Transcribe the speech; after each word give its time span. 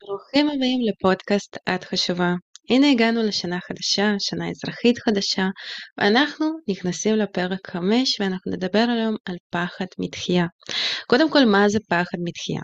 ברוכים 0.00 0.48
הבאים 0.48 0.80
לפודקאסט 0.88 1.56
את 1.74 1.84
חשובה. 1.84 2.34
הנה 2.70 2.90
הגענו 2.90 3.22
לשנה 3.22 3.58
חדשה, 3.60 4.14
שנה 4.18 4.50
אזרחית 4.50 4.98
חדשה, 4.98 5.46
ואנחנו 5.98 6.46
נכנסים 6.68 7.16
לפרק 7.16 7.70
5 7.70 8.20
ואנחנו 8.20 8.52
נדבר 8.52 8.86
היום 8.96 9.16
על 9.24 9.36
פחד 9.50 9.86
מתחייה. 9.98 10.46
קודם 11.06 11.30
כל, 11.30 11.44
מה 11.44 11.68
זה 11.68 11.78
פחד 11.88 12.18
מתחייה? 12.24 12.60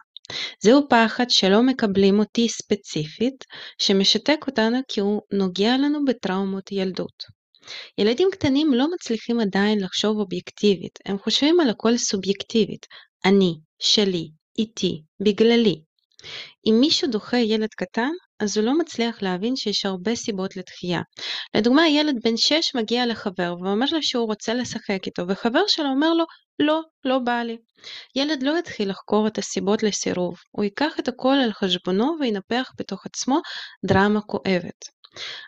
זהו 0.62 0.88
פחד 0.88 1.24
שלא 1.29 1.62
מקבלים 1.62 2.18
אותי 2.18 2.48
ספציפית, 2.48 3.45
שמשתק 3.79 4.45
אותנו 4.46 4.79
כי 4.89 5.00
הוא 5.00 5.20
נוגע 5.32 5.77
לנו 5.77 6.04
בטראומות 6.04 6.73
ילדות. 6.73 7.23
ילדים 7.98 8.29
קטנים 8.32 8.75
לא 8.75 8.86
מצליחים 8.95 9.41
עדיין 9.41 9.80
לחשוב 9.80 10.18
אובייקטיבית, 10.18 10.98
הם 11.07 11.18
חושבים 11.18 11.61
על 11.61 11.70
הכל 11.70 11.96
סובייקטיבית, 11.96 12.86
אני, 13.25 13.54
שלי, 13.79 14.29
איתי, 14.59 15.02
בגללי. 15.23 15.91
אם 16.66 16.77
מישהו 16.80 17.09
דוחה 17.11 17.38
ילד 17.38 17.69
קטן, 17.77 18.10
אז 18.41 18.56
הוא 18.56 18.66
לא 18.66 18.78
מצליח 18.78 19.23
להבין 19.23 19.56
שיש 19.56 19.87
הרבה 19.87 20.15
סיבות 20.15 20.56
לדחייה. 20.56 21.01
לדוגמה, 21.56 21.88
ילד 21.88 22.15
בן 22.24 22.37
6 22.37 22.74
מגיע 22.74 23.06
לחבר 23.06 23.55
ואומר 23.60 23.87
לו 23.92 24.02
שהוא 24.02 24.27
רוצה 24.27 24.55
לשחק 24.55 25.06
איתו, 25.06 25.29
וחבר 25.29 25.62
שלו 25.69 25.87
אומר 25.87 26.15
לו, 26.15 26.24
לא, 26.59 26.80
לא 27.05 27.19
בא 27.19 27.43
לי. 27.43 27.56
ילד 28.16 28.43
לא 28.43 28.59
יתחיל 28.59 28.91
לחקור 28.91 29.27
את 29.27 29.38
הסיבות 29.38 29.82
לסירוב, 29.82 30.34
הוא 30.51 30.65
ייקח 30.65 30.93
את 30.98 31.09
הכל 31.09 31.37
על 31.45 31.52
חשבונו 31.52 32.16
וינפח 32.20 32.70
בתוך 32.79 33.07
עצמו 33.07 33.41
דרמה 33.87 34.20
כואבת. 34.20 34.84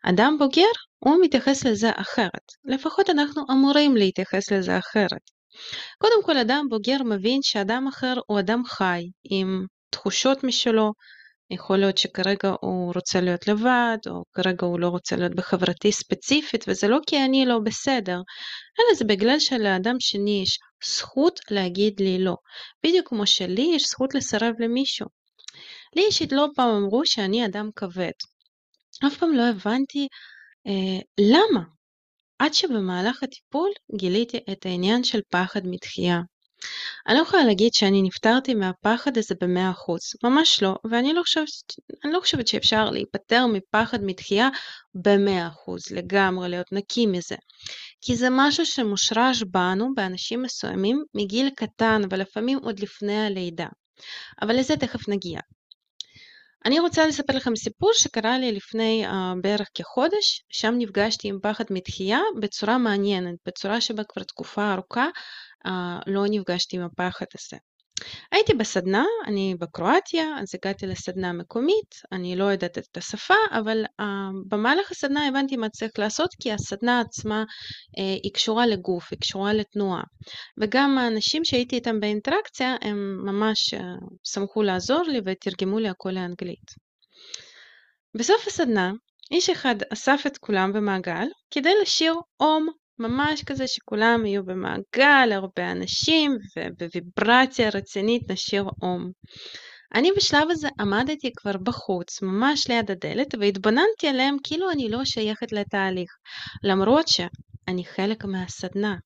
אדם 0.04 0.36
בוגר, 0.38 0.72
הוא 0.98 1.16
מתייחס 1.22 1.64
לזה 1.64 1.90
אחרת. 1.94 2.52
לפחות 2.64 3.10
אנחנו 3.10 3.42
אמורים 3.50 3.96
להתייחס 3.96 4.52
לזה 4.52 4.78
אחרת. 4.78 5.30
קודם 5.98 6.22
כל, 6.24 6.38
אדם 6.38 6.66
בוגר 6.70 6.96
מבין 7.04 7.40
שאדם 7.42 7.86
אחר 7.88 8.14
הוא 8.26 8.38
אדם 8.38 8.62
חי, 8.64 9.10
עם 9.24 9.66
תחושות 9.94 10.44
משלו, 10.44 10.92
יכול 11.50 11.78
להיות 11.78 11.98
שכרגע 11.98 12.54
הוא 12.60 12.92
רוצה 12.94 13.20
להיות 13.20 13.48
לבד, 13.48 13.98
או 14.06 14.24
כרגע 14.32 14.66
הוא 14.66 14.80
לא 14.80 14.88
רוצה 14.88 15.16
להיות 15.16 15.34
בחברתי 15.34 15.92
ספציפית, 15.92 16.64
וזה 16.68 16.88
לא 16.88 16.98
כי 17.06 17.24
אני 17.24 17.46
לא 17.46 17.58
בסדר, 17.64 18.20
אלא 18.78 18.96
זה 18.98 19.04
בגלל 19.04 19.38
שלאדם 19.38 19.96
שני 20.00 20.40
יש 20.42 20.58
זכות 20.84 21.40
להגיד 21.50 22.00
לי 22.00 22.18
לא. 22.18 22.36
בדיוק 22.86 23.08
כמו 23.08 23.26
שלי 23.26 23.72
יש 23.74 23.82
זכות 23.88 24.14
לסרב 24.14 24.54
למישהו. 24.58 25.06
לי 25.96 26.02
אישית 26.06 26.32
לא 26.32 26.46
פעם 26.56 26.70
אמרו 26.70 27.06
שאני 27.06 27.46
אדם 27.46 27.70
כבד. 27.76 28.16
אף 29.06 29.16
פעם 29.18 29.32
לא 29.32 29.42
הבנתי 29.42 30.08
אה, 30.66 31.00
למה. 31.20 31.60
עד 32.38 32.54
שבמהלך 32.54 33.22
הטיפול 33.22 33.70
גיליתי 33.96 34.38
את 34.52 34.66
העניין 34.66 35.04
של 35.04 35.20
פחד 35.30 35.60
מתחייה. 35.64 36.20
אני 37.08 37.16
לא 37.16 37.22
יכולה 37.22 37.44
להגיד 37.44 37.74
שאני 37.74 38.02
נפטרתי 38.02 38.54
מהפחד 38.54 39.18
הזה 39.18 39.34
במאה 39.40 39.70
אחוז, 39.70 40.00
ממש 40.24 40.62
לא, 40.62 40.74
ואני 40.90 41.12
לא 41.12 41.22
חושבת, 41.22 41.46
לא 42.04 42.20
חושבת 42.20 42.46
שאפשר 42.46 42.90
להיפטר 42.90 43.46
מפחד 43.46 43.98
מתחייה 44.02 44.48
במאה 44.94 45.48
אחוז, 45.48 45.82
לגמרי 45.90 46.48
להיות 46.48 46.72
נקי 46.72 47.06
מזה. 47.06 47.36
כי 48.00 48.16
זה 48.16 48.28
משהו 48.30 48.66
שמושרש 48.66 49.42
בנו, 49.42 49.94
באנשים 49.94 50.42
מסוימים, 50.42 51.04
מגיל 51.14 51.50
קטן, 51.56 52.02
ולפעמים 52.10 52.58
עוד 52.58 52.80
לפני 52.80 53.26
הלידה. 53.26 53.66
אבל 54.42 54.58
לזה 54.58 54.76
תכף 54.76 55.08
נגיע. 55.08 55.40
אני 56.64 56.80
רוצה 56.80 57.06
לספר 57.06 57.36
לכם 57.36 57.56
סיפור 57.56 57.90
שקרה 57.94 58.38
לי 58.38 58.52
לפני 58.52 59.06
uh, 59.06 59.10
בערך 59.40 59.68
כחודש, 59.74 60.44
שם 60.48 60.74
נפגשתי 60.78 61.28
עם 61.28 61.38
פחד 61.42 61.64
מתחייה 61.70 62.20
בצורה 62.40 62.78
מעניינת, 62.78 63.34
בצורה 63.46 63.80
שבה 63.80 64.04
כבר 64.04 64.22
תקופה 64.22 64.72
ארוכה 64.72 65.06
לא 66.06 66.24
נפגשתי 66.30 66.76
עם 66.76 66.82
הפחד 66.82 67.26
הזה. 67.38 67.56
הייתי 68.32 68.54
בסדנה, 68.54 69.04
אני 69.26 69.54
בקרואטיה, 69.58 70.38
אז 70.40 70.54
הגעתי 70.54 70.86
לסדנה 70.86 71.32
מקומית, 71.32 71.94
אני 72.12 72.36
לא 72.36 72.44
יודעת 72.44 72.78
את 72.78 72.96
השפה, 72.96 73.34
אבל 73.50 73.84
uh, 74.00 74.04
במהלך 74.48 74.90
הסדנה 74.90 75.28
הבנתי 75.28 75.56
מה 75.56 75.68
צריך 75.68 75.92
לעשות, 75.98 76.30
כי 76.42 76.52
הסדנה 76.52 77.00
עצמה 77.00 77.42
uh, 77.42 78.00
היא 78.22 78.32
קשורה 78.34 78.66
לגוף, 78.66 79.08
היא 79.10 79.18
קשורה 79.20 79.52
לתנועה. 79.52 80.02
וגם 80.60 80.98
האנשים 80.98 81.44
שהייתי 81.44 81.76
איתם 81.76 82.00
באינטראקציה, 82.00 82.76
הם 82.80 83.18
ממש 83.24 83.74
uh, 83.74 83.78
שמחו 84.24 84.62
לעזור 84.62 85.02
לי 85.02 85.20
ותרגמו 85.24 85.78
לי 85.78 85.88
הכל 85.88 86.10
לאנגלית. 86.10 86.70
בסוף 88.16 88.46
הסדנה, 88.46 88.92
איש 89.30 89.50
אחד 89.50 89.74
אסף 89.92 90.22
את 90.26 90.38
כולם 90.38 90.72
במעגל 90.72 91.26
כדי 91.50 91.72
לשיר 91.82 92.14
אום 92.40 92.68
ממש 92.98 93.44
כזה 93.44 93.66
שכולם 93.66 94.26
יהיו 94.26 94.44
במעגל, 94.44 95.32
הרבה 95.32 95.72
אנשים, 95.72 96.36
ובוויברציה 96.56 97.68
רצינית 97.68 98.30
נשאיר 98.30 98.64
אום. 98.82 99.10
אני 99.94 100.10
בשלב 100.16 100.50
הזה 100.50 100.68
עמדתי 100.80 101.32
כבר 101.36 101.56
בחוץ, 101.56 102.22
ממש 102.22 102.68
ליד 102.68 102.90
הדלת, 102.90 103.34
והתבוננתי 103.40 104.08
עליהם 104.08 104.36
כאילו 104.44 104.70
אני 104.70 104.88
לא 104.88 105.04
שייכת 105.04 105.52
לתהליך, 105.52 106.10
למרות 106.64 107.08
שאני 107.08 107.84
חלק 107.84 108.24
מהסדנה. 108.24 108.96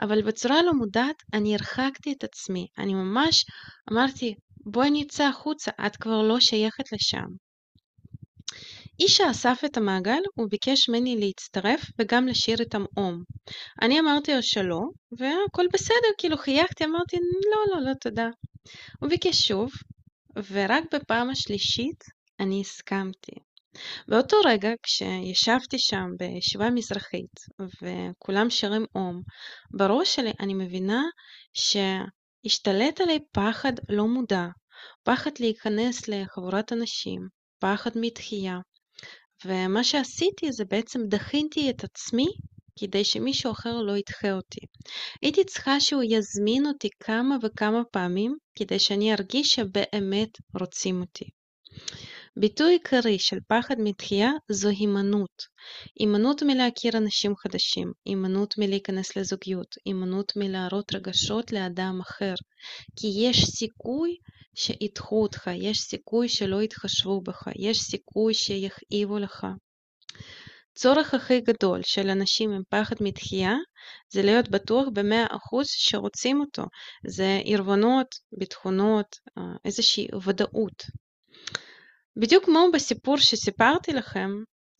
אבל 0.00 0.22
בצורה 0.22 0.62
לא 0.62 0.74
מודעת 0.74 1.16
אני 1.34 1.54
הרחקתי 1.54 2.12
את 2.12 2.24
עצמי, 2.24 2.66
אני 2.78 2.94
ממש 2.94 3.44
אמרתי, 3.92 4.34
בואי 4.66 4.90
נצא 4.90 5.24
החוצה, 5.24 5.70
את 5.86 5.96
כבר 5.96 6.22
לא 6.22 6.40
שייכת 6.40 6.92
לשם. 6.92 7.26
איש 9.02 9.16
שאסף 9.16 9.62
את 9.64 9.76
המעגל, 9.76 10.20
הוא 10.34 10.46
ביקש 10.50 10.88
ממני 10.88 11.16
להצטרף 11.20 11.80
וגם 11.98 12.26
לשיר 12.26 12.60
איתם 12.60 12.84
אום. 12.96 13.22
אני 13.82 14.00
אמרתי 14.00 14.34
לו 14.34 14.42
שלא, 14.42 14.80
והכל 15.18 15.66
בסדר, 15.72 16.12
כאילו 16.18 16.38
חייכתי, 16.38 16.84
אמרתי 16.84 17.16
לא, 17.50 17.76
לא, 17.76 17.84
לא, 17.90 17.94
תודה. 17.94 18.28
הוא 19.00 19.08
ביקש 19.08 19.48
שוב, 19.48 19.70
ורק 20.50 20.84
בפעם 20.94 21.30
השלישית 21.30 22.04
אני 22.40 22.60
הסכמתי. 22.60 23.32
באותו 24.08 24.36
רגע, 24.44 24.70
כשישבתי 24.82 25.78
שם 25.78 26.06
בישיבה 26.18 26.70
מזרחית, 26.70 27.40
וכולם 27.82 28.50
שרים 28.50 28.86
אום, 28.94 29.22
בראש 29.70 30.14
שלי 30.14 30.32
אני 30.40 30.54
מבינה 30.54 31.02
שהשתלט 31.54 33.00
עליי 33.00 33.18
פחד 33.32 33.72
לא 33.88 34.06
מודע, 34.06 34.46
פחד 35.02 35.30
להיכנס 35.40 36.08
לחבורת 36.08 36.72
אנשים, 36.72 37.20
פחד 37.58 37.90
מתחייה, 37.94 38.58
ומה 39.46 39.84
שעשיתי 39.84 40.52
זה 40.52 40.64
בעצם 40.64 41.00
דחיתי 41.08 41.70
את 41.70 41.84
עצמי 41.84 42.26
כדי 42.78 43.04
שמישהו 43.04 43.52
אחר 43.52 43.80
לא 43.80 43.96
ידחה 43.96 44.32
אותי. 44.32 44.60
הייתי 45.22 45.44
צריכה 45.44 45.80
שהוא 45.80 46.02
יזמין 46.08 46.66
אותי 46.66 46.88
כמה 47.00 47.36
וכמה 47.42 47.84
פעמים 47.84 48.36
כדי 48.58 48.78
שאני 48.78 49.12
ארגיש 49.12 49.48
שבאמת 49.48 50.30
רוצים 50.60 51.00
אותי. 51.00 51.24
ביטוי 52.36 52.72
עיקרי 52.72 53.18
של 53.18 53.38
פחד 53.48 53.74
מתחייה 53.78 54.30
זו 54.48 54.68
הימנעות. 54.68 55.42
הימנעות 56.00 56.42
מלהכיר 56.42 56.96
אנשים 56.96 57.36
חדשים, 57.36 57.92
הימנעות 58.06 58.54
מלהיכנס 58.58 59.16
לזוגיות, 59.16 59.74
הימנעות 59.86 60.32
מלהראות 60.36 60.94
רגשות 60.94 61.52
לאדם 61.52 62.00
אחר. 62.00 62.34
כי 62.96 63.06
יש 63.16 63.44
סיכוי 63.44 64.16
שידחו 64.54 65.22
אותך, 65.22 65.50
יש 65.54 65.78
סיכוי 65.78 66.28
שלא 66.28 66.62
יתחשבו 66.62 67.20
בך, 67.20 67.42
יש 67.56 67.78
סיכוי 67.78 68.34
שיכאיבו 68.34 69.18
לך. 69.18 69.46
צורך 70.74 71.14
הכי 71.14 71.40
גדול 71.40 71.80
של 71.82 72.08
אנשים 72.08 72.52
עם 72.52 72.62
פחד 72.68 72.96
מתחייה 73.00 73.54
זה 74.12 74.22
להיות 74.22 74.48
בטוח 74.48 74.86
במאה 74.92 75.26
אחוז 75.30 75.66
שרוצים 75.68 76.40
אותו. 76.40 76.62
זה 77.06 77.40
ערבונות, 77.44 78.06
ביטחונות, 78.38 79.06
איזושהי 79.64 80.08
ודאות. 80.24 80.82
בדיוק 82.16 82.44
כמו 82.44 82.66
בסיפור 82.72 83.16
שסיפרתי 83.16 83.92
לכם, 83.92 84.30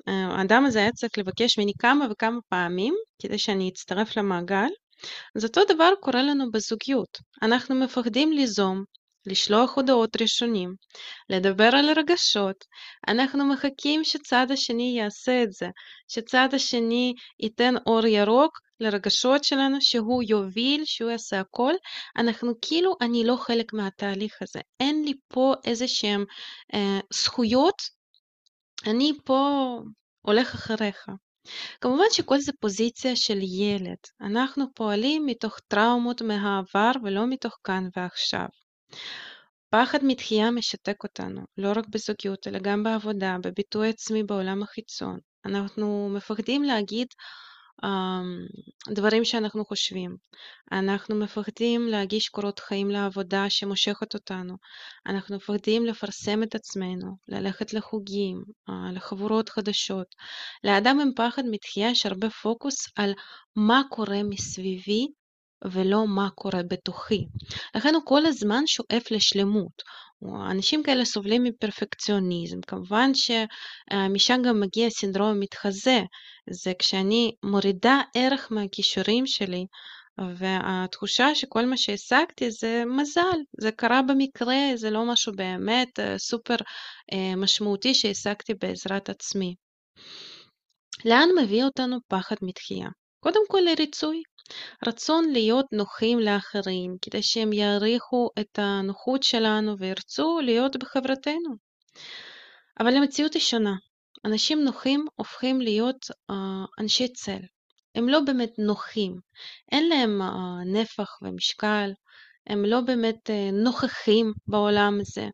האדם 0.06 0.64
הזה 0.64 0.78
היה 0.78 0.92
צריך 0.92 1.18
לבקש 1.18 1.58
ממני 1.58 1.72
כמה 1.78 2.06
וכמה 2.10 2.38
פעמים 2.48 2.94
כדי 3.22 3.38
שאני 3.38 3.68
אצטרף 3.68 4.16
למעגל, 4.16 4.68
אז 5.36 5.44
אותו 5.44 5.60
דבר 5.68 5.90
קורה 6.00 6.22
לנו 6.22 6.50
בזוגיות. 6.50 7.18
אנחנו 7.42 7.74
מפחדים 7.74 8.32
ליזום, 8.32 8.84
לשלוח 9.26 9.76
הודעות 9.76 10.22
ראשונים, 10.22 10.74
לדבר 11.30 11.70
על 11.72 11.90
רגשות, 11.96 12.64
אנחנו 13.08 13.44
מחכים 13.44 14.04
שצד 14.04 14.46
השני 14.50 14.94
יעשה 14.98 15.42
את 15.42 15.52
זה, 15.52 15.68
שצד 16.08 16.48
השני 16.52 17.14
ייתן 17.40 17.74
אור 17.86 18.06
ירוק 18.06 18.58
לרגשות 18.80 19.44
שלנו, 19.44 19.76
שהוא 19.80 20.22
יוביל, 20.28 20.84
שהוא 20.84 21.10
יעשה 21.10 21.40
הכל, 21.40 21.72
אנחנו 22.16 22.52
כאילו, 22.62 22.96
אני 23.00 23.24
לא 23.24 23.36
חלק 23.36 23.72
מהתהליך 23.72 24.42
הזה, 24.42 24.60
אין 24.80 25.04
לי 25.04 25.14
פה 25.28 25.54
איזה 25.64 25.88
שהם 25.88 26.24
אה, 26.74 27.00
זכויות, 27.12 27.82
אני 28.86 29.12
פה 29.24 29.78
הולך 30.22 30.54
אחריך. 30.54 31.06
כמובן 31.80 32.04
שכל 32.10 32.38
זה 32.38 32.52
פוזיציה 32.60 33.16
של 33.16 33.38
ילד, 33.42 33.96
אנחנו 34.20 34.64
פועלים 34.74 35.26
מתוך 35.26 35.58
טראומות 35.68 36.22
מהעבר 36.22 36.92
ולא 37.04 37.26
מתוך 37.26 37.58
כאן 37.64 37.88
ועכשיו. 37.96 38.61
פחד 39.70 39.98
מתחייה 40.02 40.50
משתק 40.50 41.04
אותנו, 41.04 41.40
לא 41.58 41.72
רק 41.76 41.86
בזוגיות, 41.88 42.48
אלא 42.48 42.58
גם 42.62 42.82
בעבודה, 42.82 43.36
בביטוי 43.42 43.88
עצמי 43.88 44.22
בעולם 44.22 44.62
החיצון. 44.62 45.18
אנחנו 45.46 46.08
מפחדים 46.14 46.62
להגיד 46.62 47.06
דברים 48.88 49.24
שאנחנו 49.24 49.64
חושבים. 49.64 50.16
אנחנו 50.72 51.16
מפחדים 51.16 51.88
להגיש 51.88 52.28
קורות 52.28 52.58
חיים 52.58 52.90
לעבודה 52.90 53.50
שמושכת 53.50 54.14
אותנו. 54.14 54.56
אנחנו 55.06 55.36
מפחדים 55.36 55.86
לפרסם 55.86 56.42
את 56.42 56.54
עצמנו, 56.54 57.16
ללכת 57.28 57.72
לחוגים, 57.72 58.42
לחבורות 58.92 59.48
חדשות. 59.48 60.06
לאדם 60.64 61.00
עם 61.00 61.10
פחד 61.16 61.42
מתחייה 61.50 61.90
יש 61.90 62.06
הרבה 62.06 62.30
פוקוס 62.30 62.88
על 62.96 63.12
מה 63.56 63.82
קורה 63.90 64.22
מסביבי 64.22 65.06
ולא 65.70 66.06
מה 66.08 66.28
קורה 66.34 66.62
בתוכי. 66.62 67.26
לכן 67.74 67.94
הוא 67.94 68.02
כל 68.04 68.26
הזמן 68.26 68.62
שואף 68.66 69.10
לשלמות. 69.10 69.82
אנשים 70.50 70.82
כאלה 70.82 71.04
סובלים 71.04 71.44
מפרפקציוניזם. 71.44 72.60
כמובן 72.66 73.10
שמשם 73.14 74.40
גם 74.44 74.60
מגיע 74.60 74.90
סינדרום 74.90 75.40
מתחזה. 75.40 76.00
זה 76.50 76.72
כשאני 76.78 77.32
מורידה 77.42 78.00
ערך 78.14 78.48
מהכישורים 78.50 79.26
שלי, 79.26 79.66
והתחושה 80.36 81.34
שכל 81.34 81.66
מה 81.66 81.76
שהשגתי 81.76 82.50
זה 82.50 82.82
מזל, 82.86 83.38
זה 83.60 83.72
קרה 83.72 84.02
במקרה, 84.02 84.56
זה 84.74 84.90
לא 84.90 85.12
משהו 85.12 85.32
באמת 85.36 85.98
סופר 86.16 86.56
משמעותי 87.36 87.94
שהשגתי 87.94 88.54
בעזרת 88.54 89.08
עצמי. 89.08 89.54
לאן 91.04 91.28
מביא 91.42 91.64
אותנו 91.64 91.96
פחד 92.08 92.36
מתחייה? 92.42 92.88
קודם 93.22 93.40
כל 93.48 93.60
לריצוי. 93.60 94.22
רצון 94.86 95.30
להיות 95.32 95.66
נוחים 95.72 96.18
לאחרים, 96.18 96.96
כדי 97.02 97.22
שהם 97.22 97.52
יעריכו 97.52 98.30
את 98.40 98.58
הנוחות 98.58 99.22
שלנו 99.22 99.78
וירצו 99.78 100.40
להיות 100.40 100.76
בחברתנו. 100.76 101.56
אבל 102.80 102.96
המציאות 102.96 103.34
היא 103.34 103.42
שונה. 103.42 103.74
אנשים 104.24 104.64
נוחים 104.64 105.06
הופכים 105.16 105.60
להיות 105.60 106.06
uh, 106.10 106.34
אנשי 106.78 107.08
צל. 107.08 107.40
הם 107.94 108.08
לא 108.08 108.20
באמת 108.20 108.52
נוחים, 108.58 109.16
אין 109.72 109.88
להם 109.88 110.22
uh, 110.22 110.64
נפח 110.66 111.18
ומשקל, 111.22 111.90
הם 112.46 112.64
לא 112.64 112.80
באמת 112.80 113.30
uh, 113.30 113.54
נוכחים 113.64 114.32
בעולם 114.46 114.98
הזה. 115.00 115.26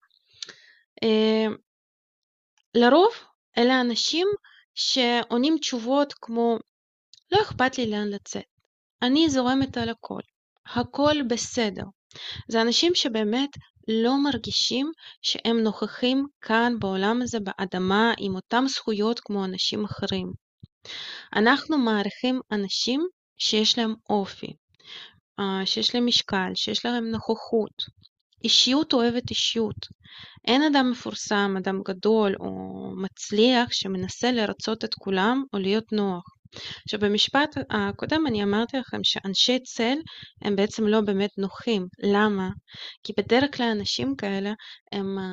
Uh, 1.05 1.55
לרוב 2.75 3.13
אלה 3.59 3.81
אנשים 3.81 4.29
שעונים 4.75 5.59
תשובות 5.59 6.15
כמו 6.21 6.59
לא 7.33 7.43
אכפת 7.43 7.79
לי 7.79 7.91
לאן 7.91 8.09
לצאת, 8.09 8.45
אני 9.03 9.31
זורמת 9.31 9.77
על 9.77 9.89
הכל, 9.89 10.21
הכל 10.75 11.17
בסדר. 11.29 11.85
זה 12.49 12.63
אנשים 12.63 12.95
שבאמת 12.95 13.51
לא 13.89 14.23
מרגישים 14.25 14.91
שהם 15.23 15.59
נוכחים 15.59 16.27
כאן 16.41 16.73
בעולם 16.79 17.23
הזה, 17.23 17.39
באדמה, 17.41 18.13
עם 18.19 18.35
אותם 18.35 18.65
זכויות 18.69 19.21
כמו 19.21 19.45
אנשים 19.45 19.85
אחרים. 19.85 20.33
אנחנו 21.37 21.79
מעריכים 21.79 22.41
אנשים 22.53 23.07
שיש 23.39 23.79
להם 23.79 23.95
אופי, 24.11 24.53
אה, 25.41 25.67
שיש 25.67 25.95
להם 25.95 26.07
משקל, 26.07 26.51
שיש 26.55 26.85
להם 26.85 27.11
נוכחות. 27.11 27.73
אישיות 28.45 28.93
אוהבת 28.93 29.31
אישיות. 29.31 29.87
אין 30.47 30.63
אדם 30.63 30.91
מפורסם, 30.91 31.55
אדם 31.59 31.81
גדול 31.89 32.35
או 32.41 32.51
מצליח 32.97 33.73
שמנסה 33.73 34.33
לרצות 34.33 34.85
את 34.85 34.95
כולם 34.95 35.45
או 35.53 35.59
להיות 35.59 35.93
נוח. 35.93 36.38
עכשיו 36.85 37.01
במשפט 37.01 37.57
הקודם 37.71 38.27
אני 38.27 38.43
אמרתי 38.43 38.77
לכם 38.77 39.05
שאנשי 39.05 39.59
צל 39.59 39.97
הם 40.43 40.57
בעצם 40.57 40.87
לא 40.87 41.01
באמת 41.01 41.31
נוחים. 41.39 41.87
למה? 42.03 42.49
כי 43.05 43.13
בדרך 43.19 43.57
כלל 43.57 43.67
אנשים 43.67 44.17
כאלה 44.17 44.53
הם 44.93 45.19
אה, 45.19 45.25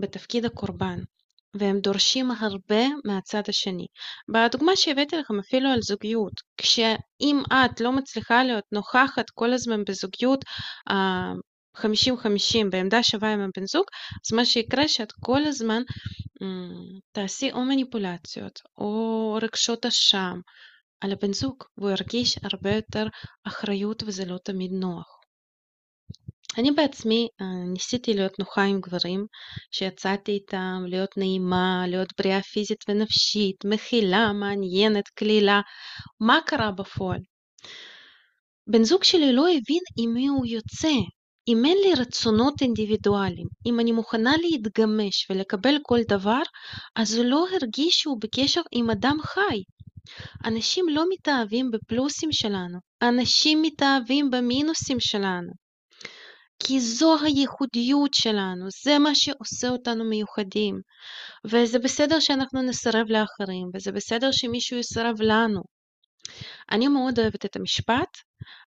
בתפקיד 0.00 0.44
הקורבן. 0.44 0.98
והם 1.58 1.80
דורשים 1.80 2.30
הרבה 2.30 2.84
מהצד 3.04 3.42
השני. 3.48 3.86
בדוגמה 4.28 4.76
שהבאתי 4.76 5.16
לכם 5.16 5.38
אפילו 5.38 5.70
על 5.70 5.82
זוגיות, 5.82 6.32
כשאם 6.56 7.42
את 7.52 7.80
לא 7.80 7.92
מצליחה 7.92 8.44
להיות 8.44 8.64
נוכחת 8.72 9.30
כל 9.30 9.52
הזמן 9.52 9.84
בזוגיות 9.84 10.44
50-50 11.76 11.84
אה, 11.84 12.70
בעמדה 12.70 13.02
שווה 13.02 13.32
עם 13.32 13.40
הבן 13.40 13.66
זוג, 13.66 13.84
אז 14.26 14.32
מה 14.36 14.44
שיקרה 14.44 14.88
שאת 14.88 15.12
כל 15.12 15.44
הזמן 15.44 15.82
תעשי 17.12 17.52
או 17.52 17.64
מניפולציות 17.64 18.60
או 18.78 19.38
רגשות 19.42 19.86
אשם 19.86 20.40
על 21.00 21.12
הבן 21.12 21.32
זוג, 21.32 21.56
והוא 21.78 21.90
ירגיש 21.90 22.38
הרבה 22.42 22.74
יותר 22.74 23.06
אחריות 23.46 24.02
וזה 24.02 24.24
לא 24.24 24.38
תמיד 24.44 24.70
נוח. 24.72 25.16
אני 26.58 26.70
בעצמי 26.70 27.28
ניסיתי 27.72 28.14
להיות 28.14 28.38
נוחה 28.38 28.62
עם 28.62 28.80
גברים 28.80 29.26
שיצאתי 29.70 30.32
איתם, 30.32 30.82
להיות 30.86 31.16
נעימה, 31.16 31.84
להיות 31.88 32.08
בריאה 32.18 32.42
פיזית 32.42 32.84
ונפשית, 32.88 33.64
מכילה, 33.64 34.32
מעניינת, 34.32 35.08
קלילה. 35.08 35.60
מה 36.20 36.38
קרה 36.46 36.70
בפועל? 36.70 37.20
בן 38.66 38.84
זוג 38.84 39.04
שלי 39.04 39.32
לא 39.32 39.42
הבין 39.48 39.82
עם 39.98 40.14
מי 40.14 40.26
הוא 40.26 40.46
יוצא, 40.46 40.92
אם 41.48 41.64
אין 41.64 41.78
לי 41.78 41.94
רצונות 41.94 42.62
אינדיבידואליים, 42.62 43.46
אם 43.66 43.80
אני 43.80 43.92
מוכנה 43.92 44.36
להתגמש 44.36 45.26
ולקבל 45.30 45.76
כל 45.82 45.98
דבר, 46.08 46.42
אז 46.96 47.14
הוא 47.14 47.24
לא 47.24 47.46
הרגיש 47.52 47.94
שהוא 47.94 48.18
בקשר 48.20 48.60
עם 48.72 48.90
אדם 48.90 49.16
חי. 49.22 49.62
אנשים 50.44 50.88
לא 50.88 51.04
מתאהבים 51.10 51.70
בפלוסים 51.70 52.32
שלנו, 52.32 52.78
אנשים 53.02 53.62
מתאהבים 53.62 54.30
במינוסים 54.30 55.00
שלנו. 55.00 55.52
כי 56.58 56.80
זו 56.80 57.16
הייחודיות 57.24 58.14
שלנו, 58.14 58.66
זה 58.84 58.98
מה 58.98 59.14
שעושה 59.14 59.68
אותנו 59.68 60.04
מיוחדים. 60.04 60.80
וזה 61.44 61.78
בסדר 61.78 62.20
שאנחנו 62.20 62.62
נסרב 62.62 63.06
לאחרים, 63.08 63.70
וזה 63.74 63.92
בסדר 63.92 64.28
שמישהו 64.32 64.78
יסרב 64.78 65.14
לנו. 65.20 65.60
אני 66.70 66.88
מאוד 66.88 67.18
אוהבת 67.18 67.44
את 67.44 67.56
המשפט, 67.56 68.16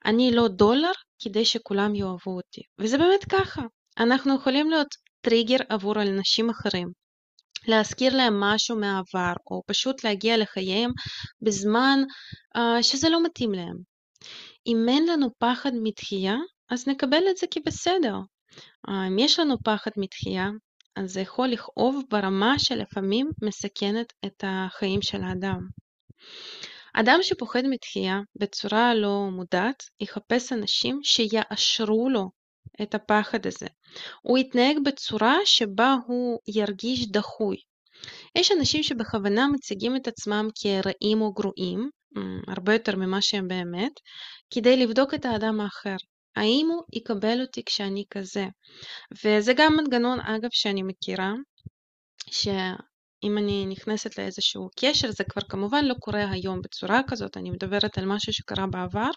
אני 0.05 0.31
לא 0.33 0.49
דולר 0.49 0.93
כדי 1.23 1.45
שכולם 1.45 1.95
יאהבו 1.95 2.37
אותי. 2.37 2.61
וזה 2.79 2.99
באמת 2.99 3.25
ככה. 3.25 3.63
אנחנו 3.99 4.37
יכולים 4.37 4.71
להיות 4.71 4.89
טריגר 5.21 5.57
עבור 5.69 6.03
אנשים 6.03 6.51
אחרים. 6.51 6.89
להזכיר 7.67 8.17
להם 8.17 8.41
משהו 8.41 8.77
מהעבר, 8.77 9.33
או 9.51 9.63
פשוט 9.67 10.05
להגיע 10.05 10.37
לחייהם 10.37 10.91
בזמן 11.43 11.99
uh, 12.57 12.61
שזה 12.83 13.09
לא 13.09 13.25
מתאים 13.25 13.53
להם. 13.53 13.77
אם 14.67 14.87
אין 14.89 15.07
לנו 15.09 15.29
פחד 15.39 15.71
מתחייה, 15.83 16.37
אז 16.71 16.89
נקבל 16.89 17.23
את 17.31 17.37
זה 17.37 17.47
כבסדר. 17.51 18.17
Uh, 18.89 18.93
אם 19.09 19.19
יש 19.19 19.39
לנו 19.39 19.57
פחד 19.65 19.91
מתחייה, 19.97 20.49
אז 20.97 21.13
זה 21.13 21.21
יכול 21.21 21.49
לכאוב 21.49 22.03
ברמה 22.11 22.59
שלפעמים 22.59 23.31
מסכנת 23.43 24.13
את 24.27 24.45
החיים 24.47 25.03
של 25.03 25.23
האדם. 25.23 25.61
אדם 26.94 27.19
שפוחד 27.23 27.62
מתחייה 27.70 28.20
בצורה 28.37 28.94
לא 28.94 29.29
מודעת, 29.32 29.82
יחפש 30.00 30.52
אנשים 30.52 31.00
שיאשרו 31.02 32.08
לו 32.08 32.31
את 32.82 32.94
הפחד 32.94 33.46
הזה. 33.46 33.67
הוא 34.23 34.38
יתנהג 34.38 34.76
בצורה 34.85 35.37
שבה 35.44 35.96
הוא 36.06 36.38
ירגיש 36.49 37.11
דחוי. 37.11 37.57
יש 38.35 38.52
אנשים 38.52 38.83
שבכוונה 38.83 39.49
מציגים 39.49 39.97
את 39.97 40.09
עצמם 40.09 40.49
כרעים 40.54 41.21
או 41.21 41.33
גרועים, 41.33 41.90
הרבה 42.49 42.73
יותר 42.73 42.97
ממה 42.97 43.23
שהם 43.23 43.49
באמת, 43.49 43.92
כדי 44.54 44.76
לבדוק 44.76 45.14
את 45.14 45.25
האדם 45.25 45.61
האחר. 45.61 45.97
האם 46.37 46.68
הוא 46.71 46.83
יקבל 46.92 47.40
אותי 47.40 47.64
כשאני 47.64 48.04
כזה? 48.11 48.47
וזה 49.25 49.52
גם 49.57 49.76
מנגנון, 49.76 50.21
אגב, 50.21 50.49
שאני 50.52 50.83
מכירה, 50.83 51.33
אם 53.23 53.39
אני 53.39 53.67
נכנסת 53.67 54.19
לאיזשהו 54.19 54.69
קשר, 54.81 55.11
זה 55.11 55.25
כבר 55.25 55.43
כמובן 55.49 55.85
לא 55.85 55.95
קורה 56.01 56.31
היום 56.31 56.63
בצורה 56.63 57.01
כזאת, 57.09 57.37
אני 57.37 57.51
מדברת 57.51 57.99
על 57.99 58.07
משהו 58.07 58.33
שקרה 58.33 58.67
בעבר. 58.67 59.11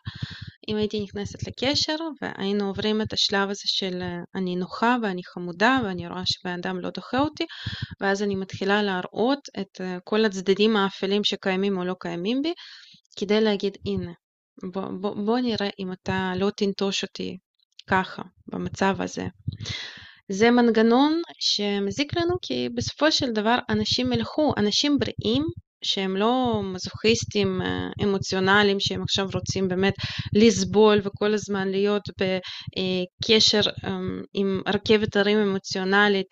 אם 0.67 0.75
הייתי 0.77 1.00
נכנסת 1.00 1.48
לקשר 1.48 1.96
והיינו 2.22 2.67
עוברים 2.67 3.01
את 3.01 3.13
השלב 3.13 3.50
הזה 3.50 3.63
של 3.65 4.03
אני 4.36 4.55
נוחה 4.55 4.98
ואני 5.01 5.22
חמודה 5.24 5.79
ואני 5.84 6.08
רואה 6.08 6.25
שבן 6.25 6.53
אדם 6.53 6.79
לא 6.79 6.89
דוחה 6.89 7.20
אותי, 7.20 7.46
ואז 8.01 8.24
אני 8.24 8.36
מתחילה 8.36 8.84
להראות 8.84 9.39
את 9.60 9.81
כל 10.03 10.25
הצדדים 10.25 10.77
האפלים 10.77 11.24
שקיימים 11.24 11.77
או 11.77 11.86
לא 11.86 11.96
קיימים 12.00 12.41
בי, 12.41 12.53
כדי 13.20 13.41
להגיד 13.41 13.77
הנה, 13.86 14.12
בוא, 14.74 14.84
בוא, 15.01 15.15
בוא 15.25 15.39
נראה 15.39 15.70
אם 15.79 15.91
אתה 15.91 16.34
לא 16.36 16.50
תנטוש 16.58 17.03
אותי 17.03 17.38
ככה, 17.88 18.22
במצב 18.48 18.96
הזה. 19.00 19.27
זה 20.31 20.51
מנגנון 20.51 21.21
שמזיק 21.39 22.17
לנו 22.17 22.35
כי 22.41 22.69
בסופו 22.75 23.11
של 23.11 23.31
דבר 23.31 23.57
אנשים 23.69 24.13
ילכו, 24.13 24.53
אנשים 24.57 25.00
בריאים 25.00 25.43
שהם 25.83 26.17
לא 26.17 26.61
מזוכיסטים 26.63 27.61
אמוציונליים 28.03 28.79
שהם 28.79 29.01
עכשיו 29.03 29.27
רוצים 29.33 29.67
באמת 29.67 29.93
לסבול 30.35 31.00
וכל 31.03 31.33
הזמן 31.33 31.67
להיות 31.67 32.03
בקשר 32.21 33.61
עם 34.33 34.61
רכבת 34.67 35.15
הרים 35.15 35.38
אמוציונלית 35.38 36.31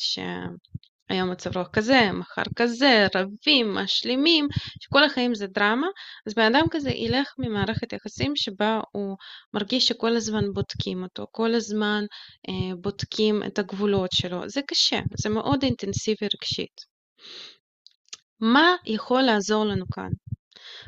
היום 1.10 1.32
מצב 1.32 1.58
רוח 1.58 1.68
כזה, 1.74 2.12
מחר 2.14 2.42
כזה, 2.56 3.08
רבים, 3.16 3.74
משלימים, 3.74 4.48
שכל 4.80 5.04
החיים 5.04 5.36
זה 5.36 5.48
דרמה, 5.48 5.88
אז 6.28 6.34
בן 6.34 6.56
אדם 6.56 6.66
כזה 6.72 6.90
ילך 6.90 7.34
ממערכת 7.38 7.94
יחסים 7.94 8.36
שבה 8.36 8.80
הוא 8.92 9.18
מרגיש 9.54 9.88
שכל 9.88 10.16
הזמן 10.16 10.44
בודקים 10.54 11.04
אותו, 11.04 11.26
כל 11.32 11.56
הזמן 11.56 12.04
אה, 12.50 12.76
בודקים 12.82 13.44
את 13.44 13.60
הגבולות 13.60 14.12
שלו. 14.12 14.50
זה 14.50 14.62
קשה, 14.68 15.00
זה 15.18 15.30
מאוד 15.30 15.64
אינטנסיבי 15.64 16.26
רגשית. 16.36 16.82
מה 18.40 18.76
יכול 18.86 19.22
לעזור 19.22 19.66
לנו 19.66 19.86
כאן? 19.94 20.10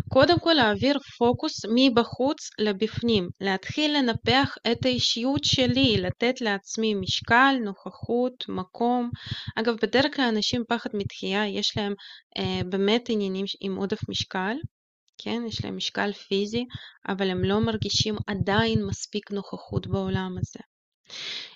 קודם 0.09 0.39
כל 0.39 0.53
להעביר 0.53 0.97
פוקוס 1.17 1.65
מבחוץ 1.75 2.49
לבפנים, 2.59 3.29
להתחיל 3.41 3.97
לנפח 3.97 4.55
את 4.71 4.85
האישיות 4.85 5.43
שלי, 5.43 5.97
לתת 5.97 6.41
לעצמי 6.41 6.93
משקל, 6.93 7.55
נוכחות, 7.63 8.33
מקום. 8.49 9.09
אגב, 9.55 9.75
בדרך 9.81 10.15
כלל 10.15 10.25
אנשים 10.25 10.63
פחד 10.69 10.89
מתחייה, 10.93 11.47
יש 11.47 11.77
להם 11.77 11.93
אה, 12.37 12.61
באמת 12.69 13.09
עניינים 13.09 13.45
עם 13.61 13.75
עודף 13.75 14.09
משקל, 14.09 14.55
כן? 15.23 15.41
יש 15.47 15.65
להם 15.65 15.77
משקל 15.77 16.11
פיזי, 16.13 16.65
אבל 17.07 17.29
הם 17.29 17.43
לא 17.43 17.59
מרגישים 17.59 18.15
עדיין 18.27 18.85
מספיק 18.85 19.31
נוכחות 19.31 19.87
בעולם 19.87 20.35
הזה. 20.39 20.70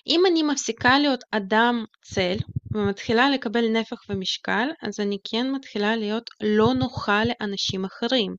אם 0.06 0.22
אני 0.26 0.42
מפסיקה 0.42 0.98
להיות 0.98 1.24
אדם 1.30 1.84
צל 2.02 2.36
ומתחילה 2.74 3.30
לקבל 3.30 3.68
נפח 3.68 3.96
ומשקל, 4.08 4.68
אז 4.82 5.00
אני 5.00 5.18
כן 5.24 5.50
מתחילה 5.50 5.96
להיות 5.96 6.30
לא 6.42 6.74
נוחה 6.74 7.22
לאנשים 7.24 7.84
אחרים. 7.84 8.34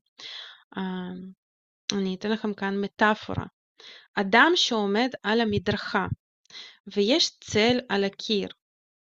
אמ, 0.77 1.31
אני 1.93 2.15
אתן 2.15 2.31
לכם 2.31 2.53
כאן 2.53 2.81
מטאפורה. 2.81 3.45
אדם 4.15 4.51
שעומד 4.55 5.09
על 5.23 5.41
המדרכה 5.41 6.05
ויש 6.95 7.31
צל 7.39 7.79
על 7.89 8.03
הקיר, 8.03 8.49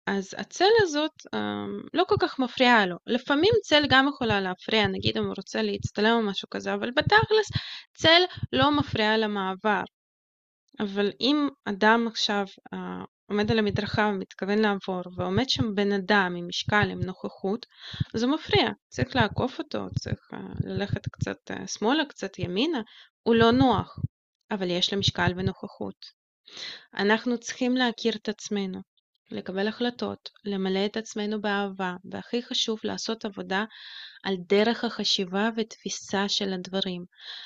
אז 0.06 0.35
הצל 0.38 0.64
הזאת 0.82 1.12
אמ, 1.35 1.80
לא 1.94 2.04
כל 2.08 2.16
כך 2.20 2.38
מפריעה 2.38 2.87
לו. 2.87 2.96
לפעמים 3.06 3.52
צל 3.62 3.82
גם 3.88 4.08
יכולה 4.08 4.40
להפריע, 4.40 4.87
נגיד 4.87 5.16
אם 5.16 5.25
הוא 5.25 5.35
רוצה 5.37 5.62
להצטלם 5.62 6.16
או 6.16 6.23
משהו 6.23 6.49
כזה, 6.50 6.75
אבל 6.75 6.90
בתכלס 6.90 7.50
צל 7.94 8.23
לא 8.52 8.70
מפריע 8.70 9.16
למעבר. 9.16 9.82
אבל 10.80 11.11
אם 11.21 11.49
אדם 11.64 12.06
עכשיו 12.09 12.47
אה, 12.75 13.04
עומד 13.26 13.50
על 13.50 13.59
המדרכה 13.59 14.11
ומתכוון 14.14 14.59
לעבור, 14.59 15.02
ועומד 15.16 15.49
שם 15.49 15.75
בן 15.75 15.92
אדם 15.92 16.35
עם 16.38 16.49
משקל, 16.49 16.90
עם 16.90 17.00
נוכחות, 17.00 17.66
זה 18.14 18.26
מפריע. 18.26 18.68
צריך 18.88 19.16
לעקוף 19.16 19.59
אותו, 19.59 19.87
צריך 19.99 20.21
אה, 20.35 20.38
ללכת 20.64 21.09
קצת 21.09 21.50
אה, 21.50 21.66
שמאלה, 21.66 22.04
קצת 22.04 22.38
ימינה, 22.38 22.80
הוא 23.23 23.35
לא 23.35 23.50
נוח, 23.50 23.99
אבל 24.50 24.71
יש 24.71 24.92
לו 24.92 24.99
משקל 24.99 25.33
ונוכחות. 25.37 26.06
אנחנו 26.95 27.38
צריכים 27.38 27.76
להכיר 27.76 28.14
את 28.16 28.28
עצמנו, 28.28 28.80
לקבל 29.30 29.68
החלטות, 29.68 30.30
למלא 30.45 30.87
את 30.87 30.97
עצמנו 30.97 31.40
באהבה, 31.40 31.97
והכי 32.04 32.42
חשוב 32.42 32.78
לעשות 32.85 33.25
עבודה 33.25 33.64
על 34.25 34.37
דרך 34.49 34.85
החשיבה 34.85 35.50
ותפיסה 35.56 36.28
של 36.28 36.52
הדברים. 36.52 37.04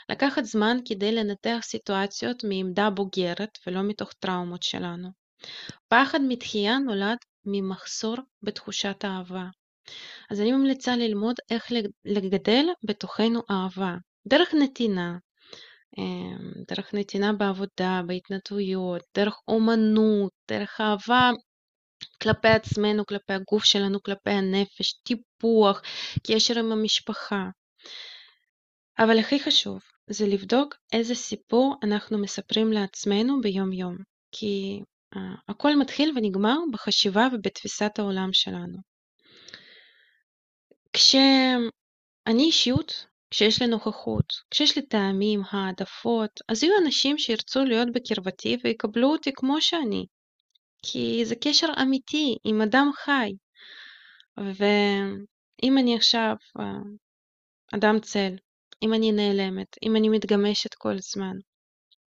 לקחת 0.09 0.45
זמן 0.45 0.77
כדי 0.85 1.13
לנתח 1.13 1.59
סיטואציות 1.63 2.45
מעמדה 2.45 2.91
בוגרת 2.91 3.59
ולא 3.67 3.83
מתוך 3.83 4.13
טראומות 4.13 4.63
שלנו. 4.63 5.09
פחד 5.89 6.21
מתחייה 6.29 6.79
נולד 6.79 7.19
ממחסור 7.45 8.17
בתחושת 8.43 9.05
אהבה. 9.05 9.45
אז 10.31 10.41
אני 10.41 10.53
ממליצה 10.53 10.97
ללמוד 10.97 11.37
איך 11.51 11.73
לגדל 12.05 12.67
בתוכנו 12.85 13.41
אהבה, 13.51 13.97
דרך 14.29 14.55
נתינה, 14.55 15.17
אמ, 15.99 16.53
דרך 16.69 16.95
נתינה 16.95 17.33
בעבודה, 17.33 18.01
בהתנדבויות, 18.07 19.03
דרך 19.17 19.35
אומנות, 19.49 20.33
דרך 20.49 20.81
אהבה 20.81 21.31
כלפי 22.23 22.49
עצמנו, 22.49 23.07
כלפי 23.07 23.33
הגוף 23.33 23.65
שלנו, 23.65 24.03
כלפי 24.03 24.31
הנפש, 24.31 24.93
טיפוח, 24.93 25.83
קשר 26.27 26.59
עם 26.59 26.73
המשפחה. 26.73 27.45
אבל 28.99 29.19
הכי 29.19 29.41
חשוב 29.41 29.81
זה 30.11 30.27
לבדוק 30.27 30.75
איזה 30.93 31.15
סיפור 31.15 31.77
אנחנו 31.83 32.19
מספרים 32.19 32.73
לעצמנו 32.73 33.41
ביום 33.41 33.73
יום, 33.73 33.97
כי 34.33 34.81
uh, 35.15 35.19
הכל 35.49 35.77
מתחיל 35.77 36.13
ונגמר 36.17 36.57
בחשיבה 36.73 37.29
ובתפיסת 37.33 37.99
העולם 37.99 38.29
שלנו. 38.33 38.79
כשאני 40.93 42.45
אישיות, 42.45 43.07
כשיש 43.31 43.63
לי 43.63 43.69
נוכחות, 43.69 44.25
כשיש 44.51 44.77
לי 44.77 44.87
טעמים, 44.87 45.43
העדפות, 45.51 46.31
אז 46.49 46.63
יהיו 46.63 46.75
אנשים 46.85 47.19
שירצו 47.19 47.65
להיות 47.65 47.89
בקרבתי 47.95 48.57
ויקבלו 48.65 49.09
אותי 49.09 49.31
כמו 49.35 49.61
שאני, 49.61 50.07
כי 50.83 51.25
זה 51.25 51.35
קשר 51.35 51.69
אמיתי 51.83 52.37
עם 52.45 52.63
אדם 52.63 52.91
חי. 52.95 53.33
ואם 54.37 55.79
אני 55.79 55.97
עכשיו 55.97 56.35
אה, 56.61 56.65
אדם 57.75 58.01
צל, 58.01 58.37
אם 58.83 58.95
אני 58.95 59.13
נעלמת, 59.13 59.77
אם 59.83 59.97
אני 59.97 60.09
מתגמשת 60.09 60.75
כל 60.75 60.93
הזמן, 60.99 61.37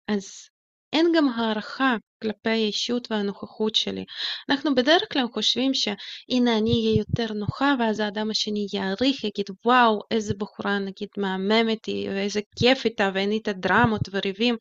אז 0.07 0.49
אין 0.93 1.11
גם 1.15 1.29
הערכה 1.29 1.95
כלפי 2.21 2.49
האישות 2.49 3.11
והנוכחות 3.11 3.75
שלי. 3.75 4.05
אנחנו 4.49 4.75
בדרך 4.75 5.13
כלל 5.13 5.25
חושבים 5.33 5.73
שהנה 5.73 6.57
אני 6.57 6.71
אהיה 6.71 6.97
יותר 6.97 7.33
נוחה 7.33 7.75
ואז 7.79 7.99
האדם 7.99 8.29
השני 8.29 8.67
יעריך, 8.73 9.23
יגיד 9.23 9.45
וואו 9.65 9.99
איזה 10.11 10.33
בחורה 10.33 10.79
נגיד 10.79 11.09
מהממת 11.17 11.85
היא 11.85 12.09
ואיזה 12.09 12.39
כיף 12.59 12.85
איתה 12.85 13.09
ואין 13.13 13.31
איתה 13.31 13.53
דרמות 13.53 14.09
וריבים, 14.11 14.55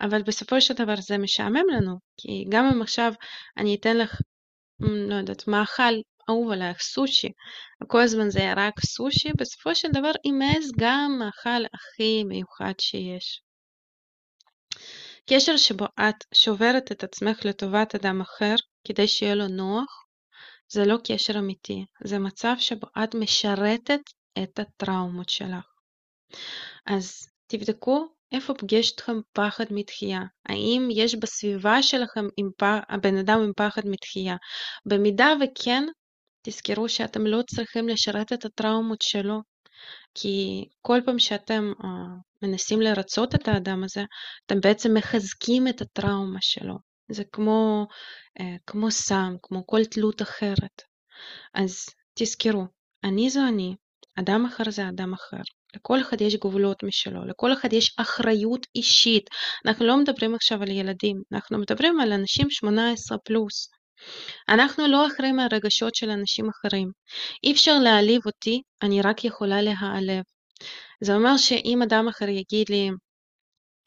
אבל 0.00 0.22
בסופו 0.22 0.60
של 0.60 0.74
דבר 0.74 0.96
זה 0.96 1.18
משעמם 1.18 1.64
לנו, 1.76 1.98
כי 2.16 2.44
גם 2.48 2.64
אם 2.64 2.82
עכשיו 2.82 3.12
אני 3.56 3.76
אתן 3.80 3.96
לך, 3.96 4.20
לא 4.80 5.14
יודעת, 5.14 5.48
מאכל 5.48 5.94
אהוב 6.30 6.50
עלייך, 6.50 6.80
סושי, 6.80 7.28
וכל 7.82 8.00
הזמן 8.00 8.30
זה 8.30 8.52
רק 8.56 8.80
סושי, 8.80 9.28
בסופו 9.38 9.74
של 9.74 9.88
דבר 9.92 10.10
אימץ 10.24 10.64
גם 10.78 11.16
מאכל 11.18 11.64
הכי 11.74 12.24
מיוחד 12.24 12.72
שיש. 12.80 13.42
קשר 15.30 15.56
שבו 15.56 15.84
את 15.84 16.24
שוברת 16.34 16.92
את 16.92 17.04
עצמך 17.04 17.44
לטובת 17.44 17.94
אדם 17.94 18.20
אחר 18.20 18.54
כדי 18.84 19.08
שיהיה 19.08 19.34
לו 19.34 19.48
נוח, 19.48 20.04
זה 20.68 20.84
לא 20.84 20.96
קשר 21.04 21.38
אמיתי, 21.38 21.84
זה 22.04 22.18
מצב 22.18 22.54
שבו 22.58 22.86
את 23.04 23.14
משרתת 23.14 24.00
את 24.42 24.58
הטראומות 24.58 25.28
שלך. 25.28 25.66
אז 26.86 27.26
תבדקו 27.46 28.08
איפה 28.32 28.54
פוגש 28.54 28.92
אתכם 28.92 29.20
פחד 29.32 29.64
מתחייה? 29.70 30.20
האם 30.48 30.88
יש 30.92 31.14
בסביבה 31.14 31.82
שלכם 31.82 32.26
עם 32.36 32.50
פ... 32.56 32.62
הבן 32.88 33.16
אדם 33.16 33.40
עם 33.40 33.52
פחד 33.56 33.82
מתחייה? 33.84 34.36
במידה 34.86 35.28
וכן, 35.40 35.84
תזכרו 36.42 36.88
שאתם 36.88 37.26
לא 37.26 37.42
צריכים 37.42 37.88
לשרת 37.88 38.32
את 38.32 38.44
הטראומות 38.44 39.02
שלו, 39.02 39.42
כי 40.14 40.64
כל 40.82 41.00
פעם 41.06 41.18
שאתם 41.18 41.72
uh, 41.80 41.86
מנסים 42.42 42.80
לרצות 42.80 43.34
את 43.34 43.48
האדם 43.48 43.84
הזה, 43.84 44.04
אתם 44.46 44.60
בעצם 44.60 44.94
מחזקים 44.94 45.68
את 45.68 45.80
הטראומה 45.80 46.38
שלו. 46.40 46.74
זה 47.10 47.22
כמו, 47.32 47.86
uh, 48.38 48.42
כמו 48.66 48.90
סם, 48.90 49.36
כמו 49.42 49.66
כל 49.66 49.84
תלות 49.84 50.22
אחרת. 50.22 50.82
אז 51.54 51.86
תזכרו, 52.14 52.64
אני 53.04 53.30
זו 53.30 53.40
אני, 53.48 53.74
אדם 54.18 54.46
אחר 54.46 54.70
זה 54.70 54.88
אדם 54.88 55.12
אחר. 55.12 55.42
לכל 55.78 56.00
אחד 56.00 56.20
יש 56.20 56.36
גבולות 56.36 56.82
משלו, 56.82 57.24
לכל 57.24 57.52
אחד 57.52 57.72
יש 57.72 57.94
אחריות 57.98 58.66
אישית. 58.74 59.30
אנחנו 59.66 59.86
לא 59.86 59.96
מדברים 59.96 60.34
עכשיו 60.34 60.62
על 60.62 60.68
ילדים, 60.68 61.22
אנחנו 61.32 61.58
מדברים 61.58 62.00
על 62.00 62.12
אנשים 62.12 62.50
18 62.50 63.18
פלוס. 63.18 63.68
אנחנו 64.48 64.86
לא 64.86 65.06
אחראים 65.06 65.36
מהרגשות 65.36 65.94
של 65.94 66.10
אנשים 66.10 66.48
אחרים. 66.48 66.90
אי 67.44 67.52
אפשר 67.52 67.78
להעליב 67.78 68.20
אותי, 68.26 68.62
אני 68.82 69.02
רק 69.02 69.24
יכולה 69.24 69.62
להעלב. 69.62 70.22
זה 71.00 71.14
אומר 71.14 71.36
שאם 71.36 71.82
אדם 71.82 72.08
אחר 72.08 72.28
יגיד 72.28 72.68
לי, 72.70 72.90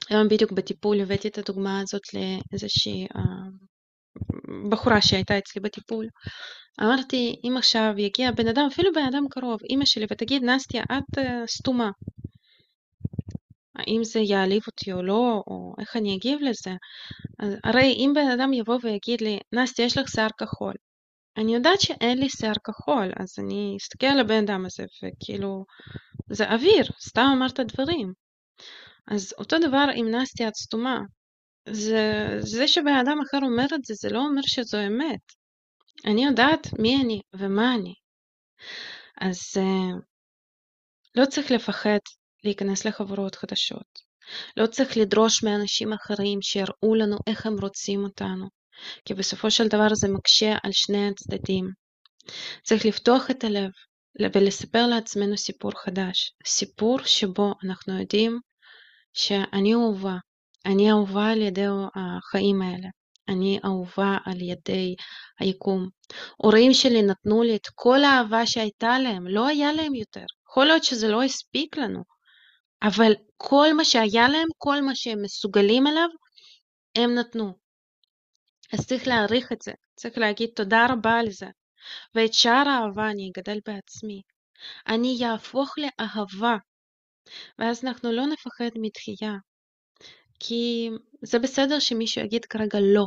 היום 0.09 0.27
בדיוק 0.27 0.51
בטיפול 0.51 1.01
הבאתי 1.01 1.27
את 1.27 1.37
הדוגמה 1.37 1.79
הזאת 1.79 2.01
לאיזושהי 2.13 3.07
אה, 3.15 3.21
בחורה 4.69 5.01
שהייתה 5.01 5.37
אצלי 5.37 5.61
בטיפול. 5.61 6.07
אמרתי, 6.79 7.35
אם 7.43 7.57
עכשיו 7.57 7.93
יגיע 7.97 8.31
בן 8.31 8.47
אדם, 8.47 8.67
אפילו 8.71 8.93
בן 8.93 9.05
אדם 9.05 9.25
קרוב, 9.29 9.59
אימא 9.69 9.85
שלי, 9.85 10.05
ותגיד, 10.11 10.43
נסטיה, 10.43 10.83
את 10.83 11.17
uh, 11.17 11.21
סתומה. 11.47 11.91
האם 13.75 14.03
זה 14.03 14.19
יעליב 14.19 14.61
אותי 14.67 14.93
או 14.93 15.03
לא, 15.03 15.43
או 15.47 15.73
איך 15.79 15.95
אני 15.95 16.15
אגיב 16.15 16.39
לזה? 16.41 16.71
אז, 17.39 17.53
הרי 17.63 17.93
אם 17.93 18.11
בן 18.15 18.27
אדם 18.27 18.53
יבוא 18.53 18.77
ויגיד 18.83 19.21
לי, 19.21 19.39
נסטיה, 19.53 19.85
יש 19.85 19.97
לך 19.97 20.09
שיער 20.09 20.29
כחול. 20.37 20.73
אני 21.37 21.55
יודעת 21.55 21.81
שאין 21.81 22.17
לי 22.17 22.29
שיער 22.29 22.53
כחול, 22.63 23.11
אז 23.19 23.35
אני 23.39 23.77
אסתכל 23.81 24.07
על 24.07 24.19
הבן 24.19 24.43
אדם 24.43 24.65
הזה, 24.65 24.83
וכאילו, 25.03 25.65
זה 26.29 26.51
אוויר, 26.51 26.85
סתם 27.01 27.27
אמרת 27.33 27.59
דברים. 27.59 28.13
אז 29.07 29.33
אותו 29.37 29.59
דבר 29.59 29.85
עם 29.95 30.15
נסטיה 30.15 30.47
את 30.47 30.55
סתומה. 30.55 30.99
זה, 31.69 32.27
זה 32.39 32.67
שבן 32.67 32.95
אדם 33.05 33.17
אחר 33.21 33.39
אומר 33.41 33.65
את 33.75 33.85
זה, 33.85 33.93
זה 33.93 34.09
לא 34.09 34.19
אומר 34.19 34.41
שזו 34.45 34.77
אמת. 34.87 35.40
אני 36.05 36.25
יודעת 36.25 36.67
מי 36.79 37.01
אני 37.03 37.21
ומה 37.35 37.75
אני. 37.75 37.93
אז 39.21 39.37
uh, 39.37 40.01
לא 41.15 41.25
צריך 41.25 41.51
לפחד 41.51 41.99
להיכנס 42.43 42.85
לחברות 42.85 43.35
חדשות. 43.35 44.11
לא 44.57 44.67
צריך 44.67 44.97
לדרוש 44.97 45.43
מאנשים 45.43 45.93
אחרים 45.93 46.41
שיראו 46.41 46.95
לנו 46.95 47.17
איך 47.27 47.45
הם 47.45 47.55
רוצים 47.61 48.03
אותנו, 48.03 48.47
כי 49.05 49.13
בסופו 49.13 49.51
של 49.51 49.67
דבר 49.67 49.87
זה 49.93 50.07
מקשה 50.07 50.55
על 50.63 50.71
שני 50.73 51.07
הצדדים. 51.07 51.65
צריך 52.63 52.85
לפתוח 52.85 53.31
את 53.31 53.43
הלב 53.43 53.69
ולספר 54.35 54.87
לעצמנו 54.87 55.37
סיפור 55.37 55.71
חדש, 55.85 56.33
סיפור 56.47 56.99
שבו 57.03 57.53
אנחנו 57.65 57.99
יודעים 57.99 58.39
שאני 59.13 59.73
אהובה, 59.73 60.15
אני 60.65 60.91
אהובה 60.91 61.31
על 61.31 61.41
ידי 61.41 61.65
החיים 61.95 62.61
האלה. 62.61 62.87
אני 63.31 63.59
אהובה 63.65 64.17
על 64.25 64.41
ידי 64.41 64.95
היקום. 65.39 65.89
הורים 66.37 66.73
שלי 66.73 67.01
נתנו 67.01 67.43
לי 67.43 67.55
את 67.55 67.67
כל 67.75 68.03
האהבה 68.03 68.45
שהייתה 68.45 68.99
להם, 68.99 69.27
לא 69.27 69.47
היה 69.47 69.73
להם 69.73 69.95
יותר. 69.95 70.25
יכול 70.49 70.65
להיות 70.65 70.83
שזה 70.83 71.07
לא 71.07 71.23
הספיק 71.23 71.77
לנו, 71.77 72.03
אבל 72.83 73.13
כל 73.37 73.73
מה 73.73 73.85
שהיה 73.85 74.29
להם, 74.29 74.47
כל 74.57 74.81
מה 74.81 74.95
שהם 74.95 75.21
מסוגלים 75.21 75.87
אליו, 75.87 76.09
הם 76.95 77.15
נתנו. 77.15 77.53
אז 78.73 78.87
צריך 78.87 79.07
להעריך 79.07 79.51
את 79.51 79.61
זה, 79.61 79.71
צריך 79.95 80.17
להגיד 80.17 80.49
תודה 80.55 80.85
רבה 80.89 81.19
על 81.19 81.29
זה. 81.29 81.47
ואת 82.15 82.33
שאר 82.33 82.67
האהבה 82.67 83.09
אני 83.09 83.29
אגדל 83.29 83.59
בעצמי. 83.65 84.21
אני 84.87 85.15
יהפוך 85.19 85.75
לאהבה. 85.77 86.55
ואז 87.59 87.85
אנחנו 87.85 88.11
לא 88.11 88.25
נפחד 88.25 88.69
מתחייה. 88.75 89.33
כי 90.39 90.89
זה 91.21 91.39
בסדר 91.39 91.79
שמישהו 91.79 92.21
יגיד 92.21 92.45
כרגע 92.45 92.79
לא, 92.81 93.05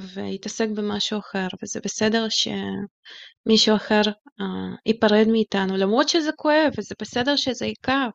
ויתעסק 0.00 0.68
במשהו 0.68 1.18
אחר, 1.18 1.46
וזה 1.62 1.80
בסדר 1.84 2.26
שמישהו 2.28 3.76
אחר 3.76 4.00
uh, 4.00 4.44
ייפרד 4.86 5.26
מאיתנו, 5.28 5.76
למרות 5.76 6.08
שזה 6.08 6.30
כואב, 6.36 6.72
וזה 6.78 6.94
בסדר 7.00 7.36
שזה 7.36 7.66
יכאב. 7.66 8.10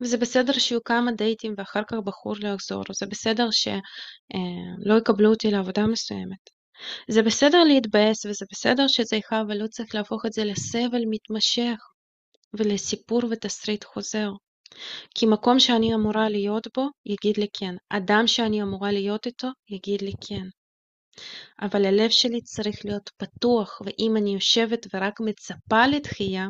וזה 0.00 0.16
בסדר 0.16 0.52
שיהיו 0.52 0.84
כמה 0.84 1.12
דייטים 1.12 1.54
ואחר 1.58 1.82
כך 1.88 1.96
בחור 2.04 2.34
לא 2.40 2.48
יחזור, 2.48 2.84
זה 2.92 3.06
בסדר 3.06 3.48
שלא 3.50 4.98
יקבלו 4.98 5.30
אותי 5.30 5.50
לעבודה 5.50 5.86
מסוימת. 5.86 6.50
זה 7.08 7.22
בסדר 7.22 7.64
להתבאס 7.64 8.26
וזה 8.26 8.46
בסדר 8.52 8.88
שזה 8.88 9.16
יכאב, 9.16 9.46
אבל 9.46 9.56
לא 9.56 9.66
צריך 9.66 9.94
להפוך 9.94 10.26
את 10.26 10.32
זה 10.32 10.44
לסבל 10.44 11.02
מתמשך 11.10 11.78
ולסיפור 12.54 13.20
ותסריט 13.30 13.84
חוזר. 13.84 14.30
כי 15.14 15.26
מקום 15.26 15.58
שאני 15.58 15.94
אמורה 15.94 16.28
להיות 16.28 16.66
בו, 16.76 16.86
יגיד 17.06 17.36
לי 17.36 17.46
כן. 17.52 17.74
אדם 17.90 18.26
שאני 18.26 18.62
אמורה 18.62 18.92
להיות 18.92 19.26
איתו, 19.26 19.48
יגיד 19.70 20.02
לי 20.02 20.12
כן. 20.28 20.46
אבל 21.60 21.84
הלב 21.86 22.10
שלי 22.10 22.40
צריך 22.40 22.76
להיות 22.84 23.10
פתוח, 23.16 23.80
ואם 23.84 24.16
אני 24.16 24.34
יושבת 24.34 24.86
ורק 24.94 25.20
מצפה 25.20 25.86
לתחייה, 25.86 26.48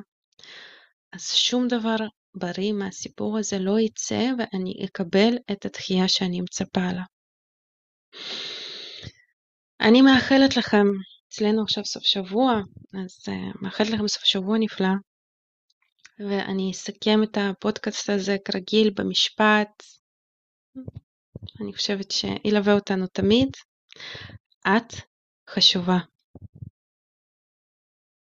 אז 1.13 1.33
שום 1.33 1.69
דבר 1.69 1.97
בריא 2.35 2.73
מהסיפור 2.73 3.39
הזה 3.39 3.59
לא 3.59 3.81
יצא, 3.81 4.31
ואני 4.39 4.85
אקבל 4.85 5.35
את 5.53 5.65
התחייה 5.65 6.09
שאני 6.09 6.41
מצפה 6.41 6.93
לה. 6.93 7.03
אני 9.81 10.03
מאחלת 10.03 10.57
לכם, 10.57 10.87
אצלנו 11.29 11.63
עכשיו 11.63 11.85
סוף 11.85 12.03
שבוע, 12.03 12.53
אז 12.95 13.29
uh, 13.29 13.63
מאחלת 13.63 13.91
לכם 13.91 14.09
סוף 14.09 14.25
שבוע 14.25 14.59
נפלא, 14.59 14.89
ואני 16.19 16.71
אסכם 16.71 17.23
את 17.23 17.39
הפודקאסט 17.41 18.11
הזה 18.11 18.37
כרגיל 18.45 18.91
במשפט. 18.91 19.83
אני 21.61 21.73
חושבת 21.73 22.11
שילווה 22.11 22.73
אותנו 22.73 23.07
תמיד. 23.07 23.49
את 24.67 24.95
חשובה. 25.51 25.99